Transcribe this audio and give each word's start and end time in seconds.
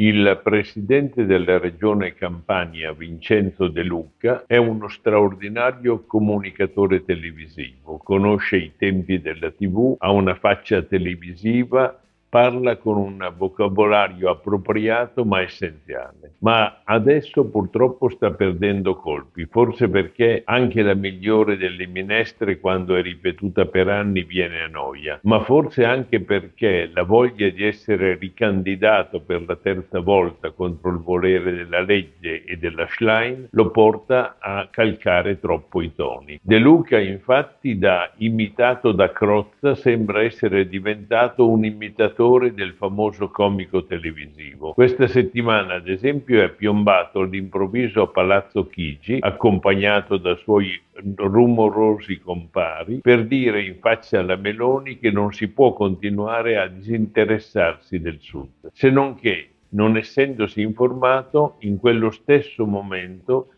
Il 0.00 0.40
presidente 0.44 1.26
della 1.26 1.58
regione 1.58 2.14
Campania, 2.14 2.92
Vincenzo 2.92 3.66
De 3.66 3.82
Luca, 3.82 4.44
è 4.46 4.56
uno 4.56 4.86
straordinario 4.86 6.04
comunicatore 6.06 7.04
televisivo, 7.04 7.98
conosce 7.98 8.58
i 8.58 8.72
tempi 8.76 9.20
della 9.20 9.50
TV, 9.50 9.96
ha 9.98 10.12
una 10.12 10.36
faccia 10.36 10.82
televisiva 10.82 12.00
parla 12.28 12.76
con 12.76 12.96
un 12.96 13.32
vocabolario 13.36 14.28
appropriato 14.30 15.24
ma 15.24 15.40
essenziale. 15.40 16.34
Ma 16.40 16.82
adesso 16.84 17.46
purtroppo 17.46 18.08
sta 18.10 18.32
perdendo 18.32 18.96
colpi, 18.96 19.46
forse 19.46 19.88
perché 19.88 20.42
anche 20.44 20.82
la 20.82 20.94
migliore 20.94 21.56
delle 21.56 21.86
minestre 21.86 22.60
quando 22.60 22.94
è 22.96 23.02
ripetuta 23.02 23.64
per 23.64 23.88
anni 23.88 24.24
viene 24.24 24.62
a 24.62 24.68
noia, 24.68 25.18
ma 25.22 25.40
forse 25.40 25.84
anche 25.84 26.20
perché 26.20 26.90
la 26.92 27.02
voglia 27.02 27.48
di 27.48 27.64
essere 27.64 28.16
ricandidato 28.16 29.20
per 29.20 29.44
la 29.46 29.56
terza 29.56 30.00
volta 30.00 30.50
contro 30.50 30.90
il 30.90 30.98
volere 30.98 31.52
della 31.52 31.80
legge 31.80 32.44
e 32.44 32.56
della 32.56 32.86
Schlein 32.88 33.48
lo 33.50 33.70
porta 33.70 34.36
a 34.38 34.68
calcare 34.70 35.40
troppo 35.40 35.80
i 35.80 35.94
toni. 35.94 36.38
De 36.42 36.58
Luca 36.58 36.98
infatti 36.98 37.78
da 37.78 38.10
imitato 38.18 38.92
da 38.92 39.10
Crozza 39.10 39.74
sembra 39.74 40.22
essere 40.22 40.68
diventato 40.68 41.48
un 41.48 41.64
imitatore 41.64 42.16
del 42.52 42.74
famoso 42.74 43.28
comico 43.28 43.84
televisivo. 43.84 44.72
Questa 44.72 45.06
settimana, 45.06 45.74
ad 45.74 45.88
esempio, 45.88 46.42
è 46.42 46.48
piombato 46.48 47.20
all'improvviso 47.20 48.02
a 48.02 48.08
Palazzo 48.08 48.66
Chigi, 48.66 49.18
accompagnato 49.20 50.16
da 50.16 50.34
suoi 50.34 50.80
rumorosi 51.14 52.18
compari, 52.18 52.98
per 53.02 53.24
dire 53.24 53.62
in 53.62 53.76
faccia 53.78 54.18
alla 54.18 54.34
Meloni 54.34 54.98
che 54.98 55.12
non 55.12 55.32
si 55.32 55.46
può 55.46 55.72
continuare 55.72 56.58
a 56.58 56.66
disinteressarsi 56.66 58.00
del 58.00 58.18
Sud, 58.18 58.70
se 58.72 58.90
non 58.90 59.14
che, 59.14 59.50
non 59.70 59.96
essendosi 59.96 60.60
informato, 60.60 61.54
in 61.60 61.78
quello 61.78 62.10
stesso 62.10 62.66
momento 62.66 63.50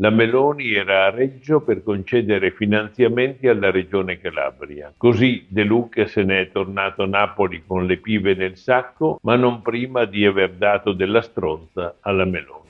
la 0.00 0.10
Meloni 0.10 0.74
era 0.74 1.06
a 1.06 1.10
Reggio 1.10 1.60
per 1.60 1.82
concedere 1.82 2.52
finanziamenti 2.52 3.48
alla 3.48 3.70
regione 3.70 4.20
Calabria. 4.20 4.92
Così 4.96 5.44
De 5.48 5.64
Luca 5.64 6.06
se 6.06 6.22
ne 6.22 6.42
è 6.42 6.52
tornato 6.52 7.02
a 7.02 7.06
Napoli 7.06 7.64
con 7.66 7.84
le 7.84 7.96
pive 7.96 8.34
nel 8.34 8.56
sacco, 8.56 9.18
ma 9.22 9.34
non 9.34 9.60
prima 9.60 10.04
di 10.04 10.24
aver 10.24 10.52
dato 10.52 10.92
della 10.92 11.20
stronza 11.20 11.96
alla 12.00 12.24
Meloni. 12.24 12.67